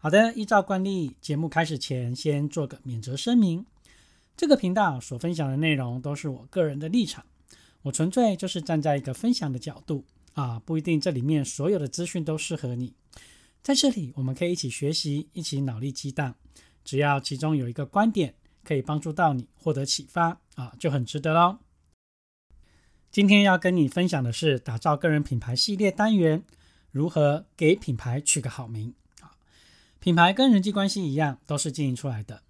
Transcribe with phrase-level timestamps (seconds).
[0.00, 3.66] 好的，依照惯例，节目开始前先做个免责声明。
[4.36, 7.26] 这个频道所分享的内容都是我个人的立场，
[7.82, 12.94] 我纯粹就是站在一个分享的角度啊，不一定这里面所有的资讯都适合你。
[13.60, 16.36] 在这里，我们可以一起学习，一起脑力激荡，
[16.84, 21.58] 只要其中有一个观点可以帮助到你获得启发啊，就很值得喽。
[23.10, 26.44] 今天要跟你分享的是打造个人品牌系列单元，
[26.92, 28.94] 如何给品牌取个好名。
[30.08, 32.40] 品牌跟人际关系一样，都是经营出来的。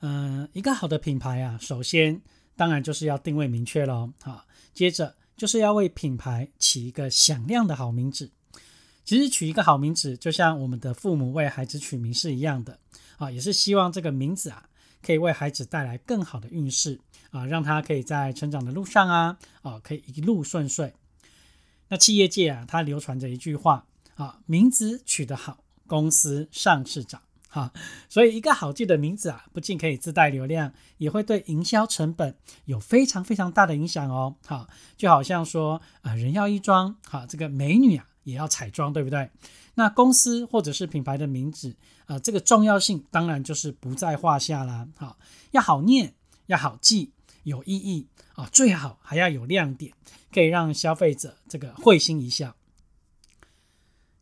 [0.00, 2.20] 嗯，一个好的品牌啊，首先
[2.54, 4.12] 当然就是要定位明确喽。
[4.22, 8.30] 好，接着就是要为品牌起一个响亮的好名字。
[9.06, 12.78] 其实取一个好名字，就像我们的父母为孩子取名是一样的
[13.16, 14.68] 啊，也是希望这个名字啊，
[15.00, 20.92] 可以为孩子带来更好的运势啊，让他可以在成长的路上啊，啊，可以一路顺遂。
[21.88, 23.86] 那企业界啊，它流传着一句话
[24.16, 25.64] 啊，名字取得好。
[25.88, 27.72] 公司上市长，哈，
[28.08, 32.36] 所以一个好记的名字啊，不仅可以自带流量，也会对营销成本
[32.66, 39.30] 有非常非常大的影响哦，哈，就好像说啊，人要衣装，哈，这个美女啊也要彩妆，对不对？
[39.74, 41.74] 那公司或者是品牌的名字
[42.06, 45.16] 啊，这个重要性当然就是不在话下啦，哈，
[45.52, 46.14] 要好念，
[46.46, 47.12] 要好记，
[47.44, 49.92] 有意义啊，最好还要有亮点，
[50.30, 52.54] 可以让消费者这个会心一笑。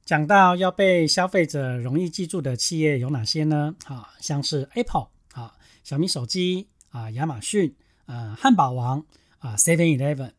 [0.06, 3.74] 讲到要被消费者容易记住的企业有哪些呢？
[3.86, 5.52] 啊，像是 Apple 啊、
[5.82, 7.74] 小米手机啊、亚马逊
[8.04, 9.04] 啊、汉堡王
[9.40, 10.30] 啊、Seven Eleven，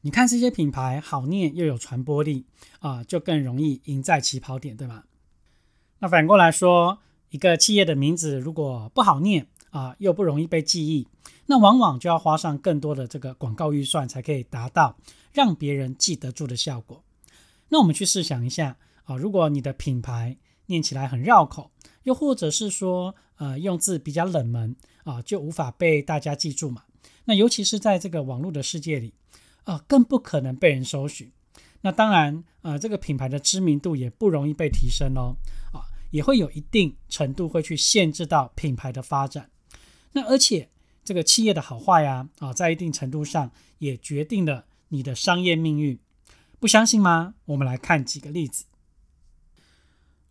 [0.00, 2.46] 你看这些品牌好念又有传播力
[2.80, 5.04] 啊，就更容易赢在起跑点，对吧？
[6.00, 6.98] 那反过来说，
[7.30, 11.06] 一个企业的名字如果不好念啊，又不容易被记忆，
[11.46, 14.96] 那往往就要花上更多的这个广告预算，才可以达到
[15.32, 17.04] 让别人记得住的效果。
[17.68, 18.76] 那我们去试想一下。
[19.04, 20.36] 啊，如果你的品牌
[20.66, 21.70] 念起来很绕口，
[22.04, 26.84] 又或者是说，呃，用字比较冷门啊，就无法被大家记住嘛。
[27.24, 29.14] 那尤其是在这个网络的世界里，
[29.64, 31.30] 啊，更不可能被人搜寻。
[31.82, 35.36] 那当然，呃，这个品牌的知名度也不容易被提升哦。
[35.72, 39.50] 啊，也会有一定程度会去限制到品牌的发展。
[40.12, 40.68] 那而且
[41.04, 45.98] 这个企业的好坏呀，啊，在一定程度上也决定了你的商业命运。
[46.60, 47.34] 不相信吗？
[47.46, 48.66] 我们来看几个例子。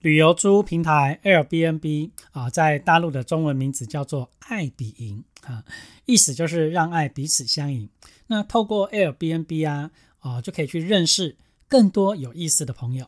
[0.01, 5.63] 旅游租平台 Airbnb 啊，在大陆的中文名字叫做“爱比赢”啊，
[6.06, 7.88] 意思就是让爱彼此相迎。
[8.25, 13.06] 那透过 Airbnb 啊，啊就可以去认识更多有意思的朋友。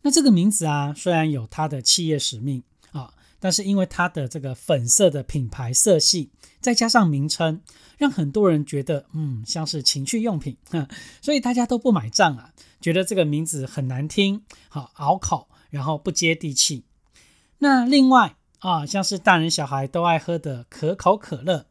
[0.00, 2.62] 那这个名字啊，虽然有它的企业使命
[2.92, 7.60] 啊，但是因为它的这个粉色的品牌色系，再加上名称，
[7.98, 10.56] 让很多人觉得嗯像是情趣用品，
[11.20, 15.50] 所以大家都不买账啊，觉得这个名字很难听，好拗口。
[15.74, 16.84] 然后不接地气。
[17.58, 21.66] 那另外啊，像是大人小孩都爱喝的可口可乐，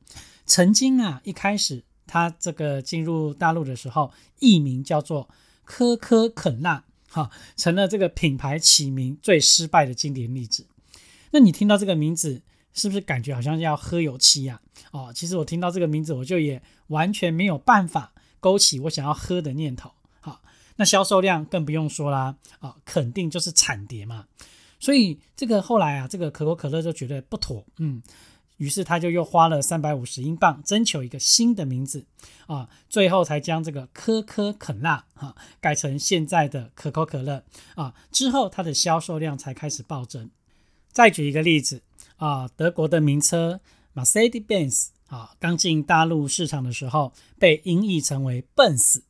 [0.45, 5.29] 曾经啊一开始它这个进入大陆的时候，艺名叫做
[5.63, 10.67] 可可肯辣，哈，成了这个品牌起名最失败的经典例子。
[11.31, 12.41] 那你听到这个名字，
[12.73, 14.59] 是不是感觉好像要喝有气呀？
[14.91, 19.91] 哦，其实我听到这个名字，我就也完全没有办法勾起我想要喝的念头。
[20.75, 24.25] 那销售量更不用说啦，啊，肯定就是惨跌嘛。
[24.79, 28.01] 所以这个后来啊，这个可口可乐就觉得不妥，嗯，
[28.57, 32.05] 于是他就又花了三百五十英镑征求一个新的名字，
[32.47, 37.43] 啊，最后才将这个可可肯辣哈改成现在的可口可乐
[37.75, 37.93] 啊。
[38.11, 40.29] 之后它的销售量才开始暴增。
[40.91, 41.81] 再举一个例子
[42.17, 43.61] 啊，德国的名车
[43.95, 49.03] Mercedes-Benz 啊，刚进大陆市场的时候被音译成为笨死，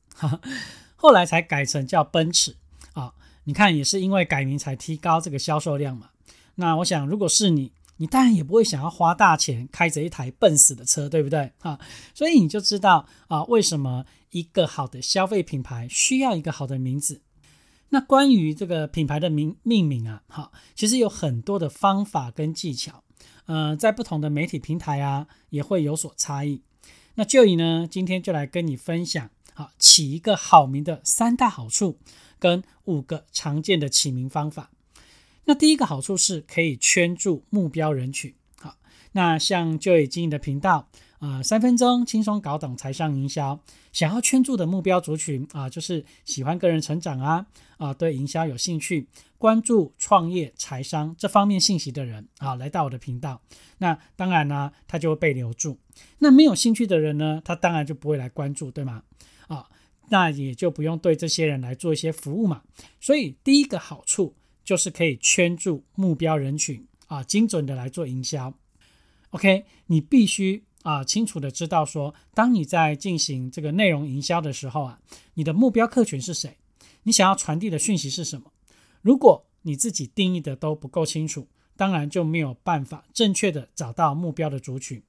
[1.04, 2.56] 后来才改成叫奔驰
[2.94, 3.14] 啊，
[3.44, 6.12] 你看也是因为改名才提高这个销售量嘛。
[6.56, 11.78] 那我想，如果是你，你当然也不会想要花大钱开着一台笨死的车，对不对啊？
[12.14, 17.22] 所以你就知道啊，为什么一个好的消费品牌需要一个好的名字。
[17.90, 23.04] 那关于这个品牌的名命名啊，好，其实有很多的方法跟技巧，
[23.48, 26.62] 呃，在不同的媒体平台啊，也会有所差异。
[27.16, 29.30] 那就以呢，今天就来跟你分享。
[29.54, 31.98] 好，起一个好名的三大好处
[32.40, 34.72] 跟五个常见的起名方法。
[35.46, 38.34] 那第一个好处是可以圈住目标人群。
[38.60, 38.78] 好，
[39.12, 40.90] 那像就已经营的频道。
[41.20, 43.58] 啊，三分钟轻松搞懂财商营销，
[43.94, 47.46] 想要圈住的目标族群啊，就是喜欢个人成长啊，
[47.78, 49.08] 啊，对营销有兴趣，
[49.38, 53.42] 关注创业财商这方面信息的人啊，来到我的频道，
[53.78, 55.78] 那当然呢，他就会被留住。
[56.20, 59.04] 那没有兴趣的人呢，他当然就不会来关注，对吗？
[60.10, 62.64] 那也就不用对这些人来做一些服务嘛。
[63.00, 68.54] 所以第一个好处就是可以圈住目标人群啊，精准的来做营销。
[69.32, 70.64] OK，你必须。
[70.84, 75.00] 啊，清楚的知道说，当你在进行这个内容营销的时候啊，
[75.36, 76.58] 你的目标客群是谁？
[77.04, 78.52] 你想要传递的讯息是什么？
[79.02, 85.02] 如果你自己定义的都不够清楚，当然就没有办法正确的找到目标的族群，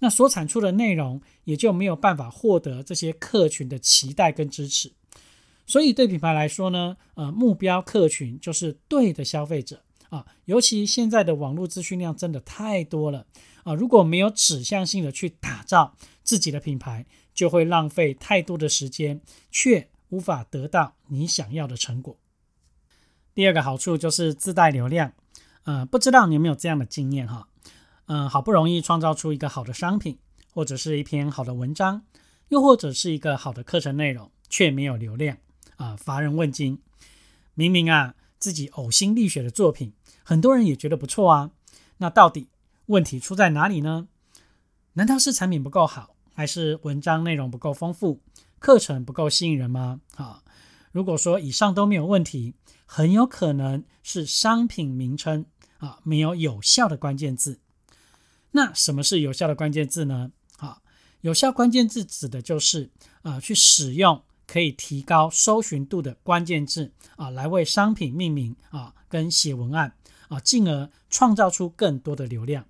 [0.00, 4.92] 那所产出的内容也就没有办法获得这些客群的期待跟支持。
[5.66, 13.26] 所以对品牌来说呢，呃，目标客群就是对的消费者啊，尤其现在的网络资讯量真的太多了。
[13.62, 19.20] 啊，如果没有指向性的去打造自己的品牌，就会浪费太多的时间，
[19.50, 22.18] 却无法得到你想要的成果。
[23.34, 25.12] 第二个好处就是自带流量。
[25.64, 27.48] 呃，不知道你有没有这样的经验哈？
[28.06, 30.18] 嗯，好不容易创造出一个好的商品，
[30.52, 32.02] 或者是一篇好的文章，
[32.48, 35.36] 又或者是一个好的课程内容，却没有流量
[35.76, 36.80] 啊，乏人问津。
[37.54, 39.92] 明明啊，自己呕心沥血的作品，
[40.24, 41.50] 很多人也觉得不错啊，
[41.98, 42.48] 那到底？
[42.86, 44.08] 问题出在哪里呢？
[44.94, 48.20] 难道是产品不够好，还是文章内容不够丰富，
[48.58, 50.00] 课程不够吸引人吗？
[50.16, 50.42] 啊，
[50.92, 52.54] 如果说以上都没有问题，
[52.84, 55.46] 很有可能是商品名称
[55.78, 57.60] 啊没有有效的关键字。
[58.52, 60.32] 那什么是有效的关键字呢？
[60.58, 60.82] 啊，
[61.20, 62.90] 有效关键字指的就是
[63.22, 69.94] 啊去使用可以提高搜寻度的关键字啊来为商品命名啊跟写文案
[70.28, 72.66] 啊，进而创造出更多的流量。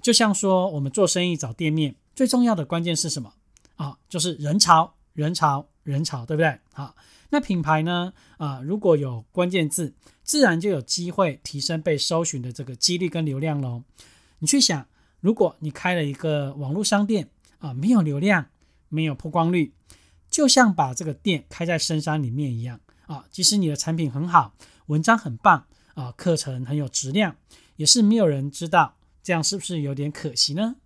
[0.00, 3.34] 就像说，我们做生意找店面，最重要的关键是什么
[3.74, 3.98] 啊？
[4.08, 6.60] 就是人潮，人潮，人潮，对不对？
[6.72, 6.94] 好，
[7.30, 8.12] 那品牌呢？
[8.38, 13.82] 啊，如果有关键字，自然就有机会提升被搜寻的这个几率跟流量喽。
[14.38, 14.86] 你去想，
[15.20, 18.46] 如果你开了一个网络商店啊，没有流量，
[18.88, 19.72] 没有曝光率，
[20.30, 23.24] 就像把这个店开在深山里面一样啊。
[23.30, 24.54] 即使你的产品很好，
[24.86, 27.36] 文章很棒啊，课程很有质量，
[27.76, 28.96] 也是没有人知道。
[29.22, 30.76] 这样是不是有点可惜呢？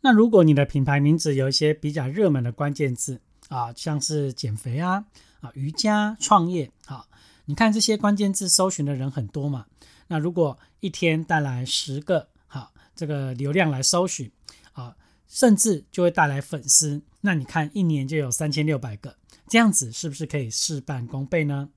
[0.00, 3.20] 那如果你的品牌名字有一些比较热门的关键字
[3.52, 5.04] 啊，像是减肥啊、
[5.42, 7.06] 啊瑜伽、创业啊，
[7.44, 9.66] 你看这些关键字搜寻的人很多嘛？
[10.06, 14.32] 那如果一天带来十个哈这个流量来搜寻
[14.72, 14.96] 啊，
[15.28, 21.68] 甚至就会带来粉丝，那你看一年就有三千六百个，这样子是不是可以事半功倍呢？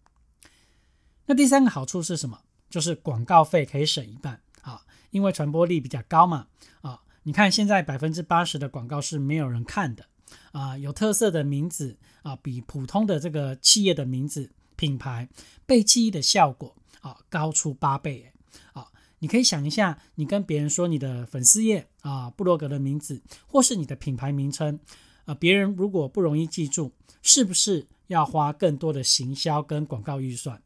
[1.25, 2.39] 那第三个好处是什么？
[2.69, 4.41] 就是广告费可以省一半。
[4.61, 4.81] 啊
[5.11, 6.47] 因为传播力比较高嘛，
[6.81, 10.05] 啊，你看现在百分之八十的广告是没有人看的，
[10.51, 15.27] 啊，有特色的名字啊，比普通的这个企业的名字品牌
[15.65, 18.31] 被记忆的效果啊高出八倍，
[18.73, 18.87] 啊，
[19.19, 24.79] 你可以想一下，你跟别人说你的粉丝页啊、布洛格的名字或是你的品牌名称，
[25.25, 26.91] 啊，别人如果不容易记住，
[27.21, 30.61] 是不是要花更多的行销跟广告预算？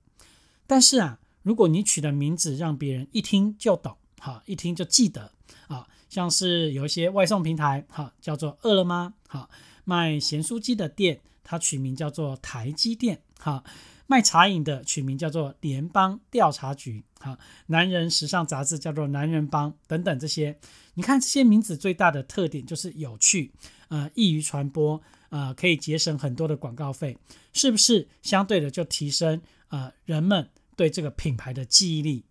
[0.68, 3.98] 但是啊，如果你取的名字让别人一听就懂。
[4.20, 5.32] 好，一听就记得
[5.68, 9.50] 啊，像是有一些外送平台，哈，叫做饿了么，哈，
[9.84, 13.64] 卖咸酥鸡的店，它取名叫做台积电，哈，
[14.08, 20.60] 卖茶饮的取名叫做联邦调查局，哈，男人时尚杂志叫做男人帮等等这些，
[20.96, 23.54] 你看这些名字最大的特点就是有趣，
[23.88, 27.18] 呃，易于传播，呃，可以节省很多的广告费，
[27.54, 32.26] 是不是相对的就提升呃人们对这个品牌的记忆力？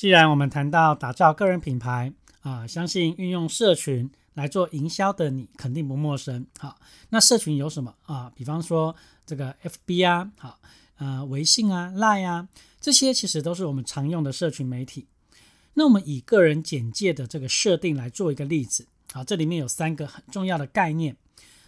[0.00, 6.46] 既然我们谈到打造个人品牌啊，相信运用社群来做营销的你肯定不陌生。
[6.58, 6.78] 好，
[7.10, 8.32] 那社群有什么啊？
[8.34, 10.58] 比方说这个 FB 啊，好，
[10.96, 12.48] 呃，微信啊、Line 啊，
[12.80, 15.06] 这些其实都是我们常用的社群媒体。
[15.74, 18.86] 那我们以个人简介的这个设定来做一个例子。
[19.12, 21.14] 好，这里面有三个很重要的概念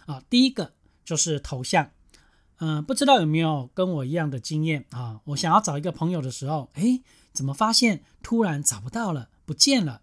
[0.07, 0.19] 啊。
[0.31, 0.73] 第一个
[1.05, 1.91] 就是头像。
[2.57, 5.21] 嗯，不知道有没有跟我一样的经验啊？
[5.25, 6.99] 我想要找一个朋友的时候，诶，
[7.33, 10.01] 怎么发现突然找不到了，不见了？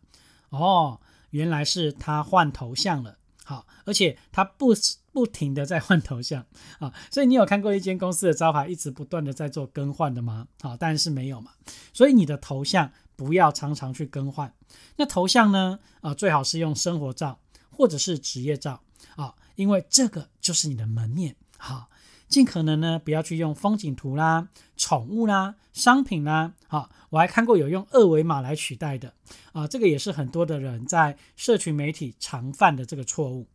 [0.51, 3.19] 哦，原来是他换头像了。
[3.45, 4.75] 好，而且他不
[5.13, 6.45] 不停的在换头像
[6.79, 6.93] 啊。
[7.11, 10.49] 所以你有看过一间公司的招牌一直不断的在做更换的吗？
[10.61, 11.53] 好，但是没有嘛。
[11.93, 14.53] 所以你的头像不要常常去更换。
[14.97, 15.79] 那头像呢？
[16.01, 17.39] 啊，最好是用生活照
[17.71, 18.83] 或者是职业照
[19.17, 21.37] 啊，因为这个就是你的门面。
[21.57, 21.89] 好。
[22.31, 29.13] 尽可能呢，不要去用风景图啦、宠物啦、商品啦，好，我还看过有用二维码来取代的
[29.53, 33.49] 啊，这个也是很多的人在社群媒体常犯的这个错误。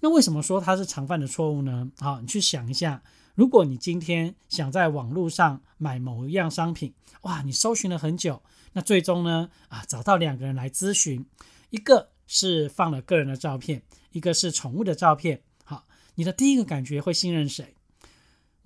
[0.00, 1.90] 那为什么说它是常犯的错误呢？
[1.98, 3.02] 好，你去想一下，
[3.34, 6.92] 如果你今天想在网络上买某一样商品，
[7.22, 8.42] 哇，你搜寻了很久，
[8.74, 11.24] 那最终呢，啊，找到两个人来咨询，
[11.70, 17.74] 一个是放了个人的照片，一个是宠物的照片，好，你的第一个感觉会信任谁？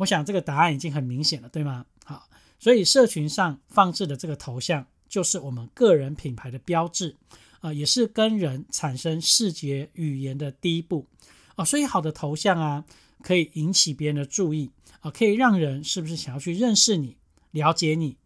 [0.02, 1.86] 我想这个答案已经很明显了，对吗？
[2.04, 2.28] 好，
[2.58, 7.16] 所以社群上放置的这个头像，就是我们个人品牌的标志。
[7.62, 11.06] 啊，也是跟人产生视觉语言的第一步
[11.54, 12.84] 啊，所以好的头像啊，
[13.22, 17.16] 可以引起别人的注意啊，可以让人是不是想要去认识你、
[17.52, 18.16] 了解你。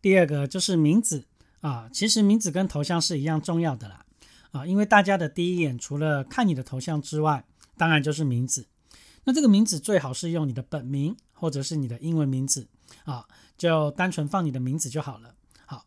[0.00, 1.26] 第二个就是名字
[1.60, 4.06] 啊，其实名字跟头像是一样重要的啦
[4.52, 7.44] 啊，因为大家的第一眼除了看你的头像之外，
[7.76, 8.66] 当然就是名字。
[9.24, 12.68] 那这个名字最好是用你的本名或者是你的英文名字
[13.04, 13.26] 啊，
[13.56, 15.34] 就单纯放你的名字就好了。
[15.66, 15.86] 好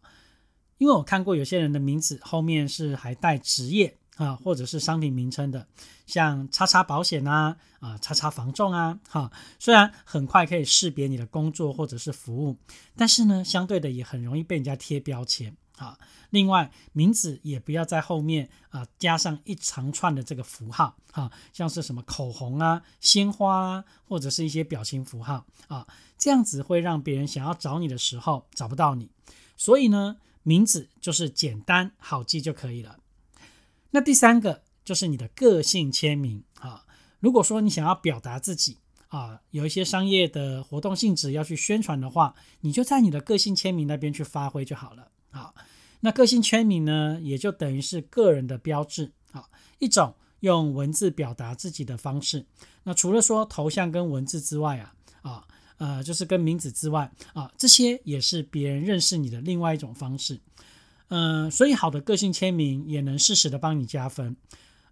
[0.77, 5.67] 因为我看过有些人的名字后面是还带职业啊，或者是商品名称的，
[6.05, 12.57] 像叉叉保险啊，啊叉叉防重啊，哈，虽然很快可以识别你的工作或者是服务，
[12.95, 15.97] 但是呢，相对的也很容易被人家贴标签啊。
[16.29, 29.09] 另外，名字也不要在后面啊加上一长串的这个符号啊，像是什么口红啊、鲜花啊，或者是一些表情符号啊，这样子会让别人想要找你的时候找不到你。
[29.55, 30.17] 所以呢。
[30.43, 32.99] 名字就是简单好记就可以了。
[33.91, 36.85] 那第三个就是你的个性签名啊。
[37.19, 38.77] 如果说你想要表达自己
[39.09, 45.53] 啊，有一些商业的活动性质要去宣传的话，你就在你的个性签名那边去发挥就好了啊。
[46.01, 52.45] 那个性签名呢，也就等于是个人的标志啊，一种用文字表达自己的方式。
[52.83, 55.47] 那除了说头像跟文字之外啊，啊。
[55.79, 60.41] 呃，就是跟名字之外啊，这些也是别人认识你的另外一种方式。
[61.09, 64.35] 嗯，所以好的个性签名也能适时的帮你加分。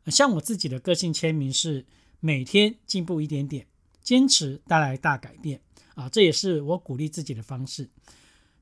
[0.06, 1.88] 像我自己的个性签名是
[2.20, 3.66] 每天进步一点点，
[4.04, 5.60] 坚持带来大改变
[5.96, 7.90] 啊，这也是我鼓励自己的方式。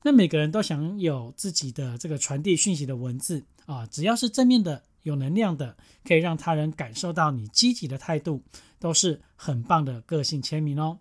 [0.04, 8.42] 那每个人都想有自己的这个传递讯息的文字啊，只要是正面的、有能量的，可以让他人感受到你积极的态度，
[8.78, 10.98] 都是很棒的个性签名哦。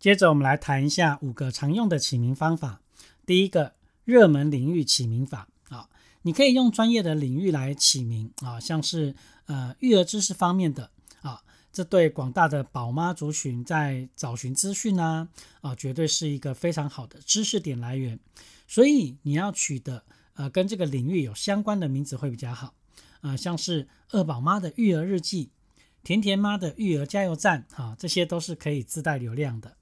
[0.00, 2.80] 接着我们来谈一下五个常用的起名方法。
[3.24, 3.74] 第一个，
[4.04, 5.88] 热门领域起名法啊，
[6.22, 9.14] 你可以用专业的领域来起名啊，像是
[9.46, 10.90] 呃育儿知识方面的
[11.22, 15.28] 啊，这对广大的宝妈族群在找寻资讯呢
[15.60, 18.16] 啊，绝对是一个非常好的知识点来源。
[18.68, 20.04] 所以你要取的
[20.34, 22.74] 呃跟这个领域有相关的名字会比较好
[23.22, 25.50] 啊，像是二宝妈的育儿日记、
[26.04, 29.76] 甜甜妈的育儿加油站啊，这些都是可以自带流量的。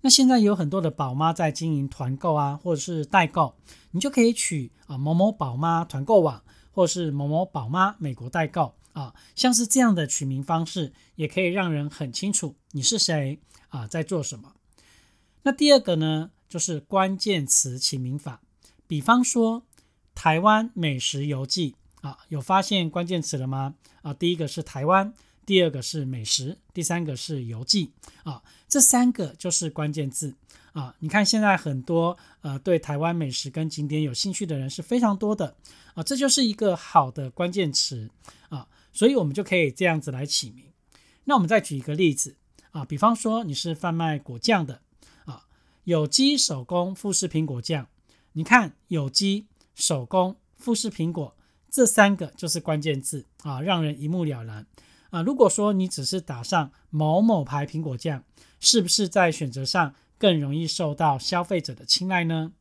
[0.00, 3.54] 那现在有很多的宝妈在经营团购啊，或者是代购，
[3.90, 6.42] 你就可以取啊某某宝妈团购网，
[6.72, 13.38] 或是某某宝妈美国代购啊，像是这样的取名方式，也可以让人很清楚你是谁
[13.68, 14.54] 啊，在做什么。
[15.42, 18.40] 那第二个呢，就是关键词起名法，
[18.88, 19.62] 比方说
[20.16, 23.76] 台湾美食游记啊，有发现关键词了吗？
[24.02, 25.14] 啊，第一个是台湾。
[25.46, 30.36] 第二个是美食，第三个是游记啊，这三个就是关键字
[30.74, 30.94] 啊。
[30.98, 35.56] 你看现在很多呃对台湾美食跟景点有兴趣的人是非常多的
[35.94, 38.10] 啊，这就是一个好的关键词，
[38.92, 40.64] 所以我们就可以这样子来起名。
[41.24, 42.36] 那我们再举一个例子
[42.70, 44.80] 啊，比方说你是贩卖果酱的
[45.24, 45.46] 啊，
[45.84, 47.88] 有机手工富士苹果酱，
[48.32, 51.36] 你看有机手工富士苹果
[51.70, 54.66] 这三个就是关键字啊，让人一目了然。
[55.10, 58.24] 啊，如果说你只是打上某某牌苹果酱，
[58.60, 62.52] 是不是在选择上更容易受到消费者的青睐呢？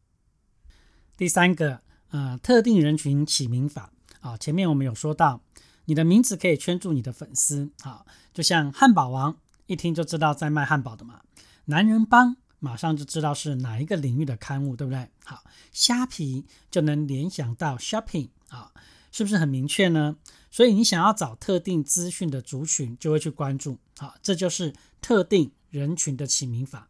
[1.18, 1.82] 第三个，
[2.12, 3.92] 呃，特定人群起名法
[4.22, 5.42] 啊，前面我们有说到，
[5.88, 11.22] 你的名字可以圈住你的粉丝啊，就像汉堡王，一听就知道在卖汉堡的嘛；
[11.66, 15.10] 男人帮，马上就知道是哪一个领域的刊物，对不对？
[15.24, 18.74] 好，虾皮就能联想到 shopping 啊，
[19.12, 20.18] 是不是很明确呢？
[20.52, 26.90] 所以你想要找特定资讯的族群，就会去关注，好，这就是特定人群的起名法。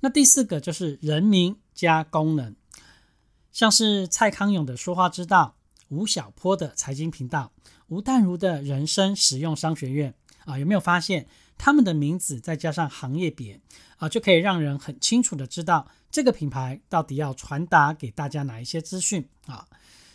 [0.00, 2.56] 那第四个就是人名加功能，
[3.52, 5.54] 像是蔡康永的说话之道，
[5.88, 7.52] 吴晓波的财经频道，
[7.88, 10.14] 吴淡如的人生实用商学院
[10.44, 11.26] 啊，有没有发现
[11.58, 13.60] 他们的名字再加上行业别
[13.96, 19.66] 啊，就可以让人很清楚的知道这个品牌到底要传达给大家哪一些资讯啊？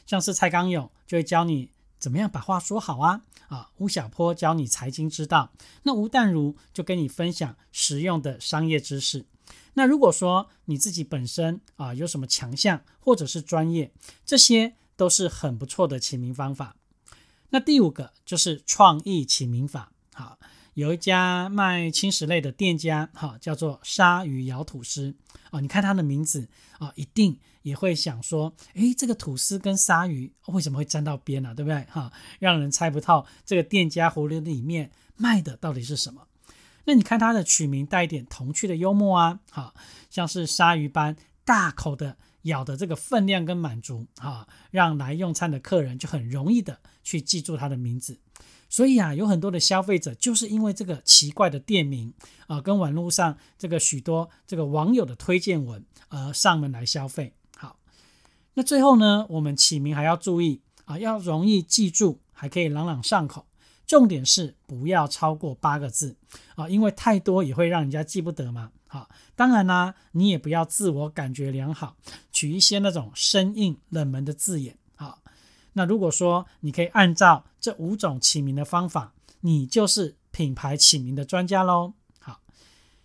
[0.06, 1.70] 像是蔡康永就会教你。
[2.00, 3.24] 怎么样把话说好啊？
[3.50, 5.52] 啊，吴小坡教你财经之道，
[5.84, 9.26] 那吴淡如就跟你分享实用的商业知识。
[9.74, 13.92] 那如果说你自己本身啊有什么强项或者是专业，
[14.26, 16.78] 这些都是很不错的起名方法。
[17.50, 19.92] 那第五个就是创意起名法。
[20.14, 20.38] 好，
[20.74, 25.16] 有一家卖轻食类的店家，哈，叫做鲨鱼咬吐司。
[25.52, 31.56] 哦，你看它的名字啊，一定也会想说，诶，这个吐司跟鲨鱼为什么会沾到边呢？
[31.56, 31.84] 对不对？
[31.90, 36.28] 哈，让人猜不透这个店家葫芦里面卖的到底是什么。
[36.86, 39.74] 那你看它的取名带一点童趣的幽默啊，好
[40.10, 48.20] 像是鲨鱼般大口的咬的这个分量跟满足啊，让来用餐的客人就很容易的去记住它的名字。
[48.70, 52.14] 所以啊，有很多的消费者就是因为这个奇怪的店名
[52.48, 57.34] 啊，跟网络上这个许多这个网友的推荐文而上门来消费。
[57.58, 57.80] 好，
[58.54, 63.48] 那最后呢，我们起名还要注意啊，要容易记住，还可以朗朗上口。
[63.88, 66.16] 重点是不要超过八个字
[66.54, 68.72] 啊，因为太多也会让人家记不得嘛。
[68.92, 71.96] 好，当然啦，你也不要自我感觉良好，
[72.32, 74.80] 取一些那种生硬冷门的字眼。
[74.96, 75.22] 好，
[75.74, 81.94] 那如果说你可以按照这五种起名的方法，你就是品牌起名的专家喽。
[82.20, 82.42] 好，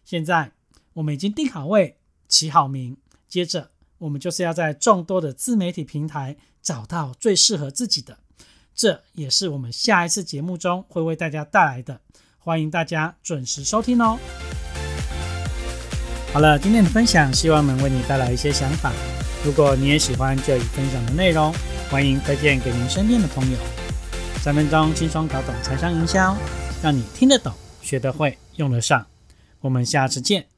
[0.06, 0.52] 现在
[0.94, 1.98] 我们已经定好位，
[2.28, 2.96] 起好名，
[3.28, 8.18] 接着我们就是要在众多的自媒体平台找到最适合自己的。
[8.74, 12.00] 这也是我们下一次节目中会为大家带来的，
[12.38, 14.18] 欢迎大家准时收听哦。
[16.34, 18.90] 好了，今天的分享希望能为你带来一些想法。
[19.44, 21.54] 如果你也喜欢这一分享的内容，
[21.88, 23.56] 欢迎推荐给您身边的朋友。
[24.42, 26.36] 三分钟轻松搞懂财商营销，
[26.82, 29.06] 让你听得懂、学得会、用得上。
[29.60, 30.53] 我们下次见。